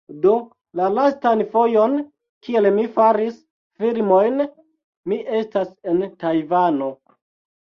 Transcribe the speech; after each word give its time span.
Do 0.21 0.29
la 0.77 0.85
lastan 0.93 1.43
fojon, 1.51 1.93
kiel 2.47 2.69
mi 2.79 2.85
faris 2.95 3.35
filmojn, 3.85 4.41
mi 5.13 5.19
estas 5.43 5.71
en 5.93 6.03
Tajvano. 6.25 6.91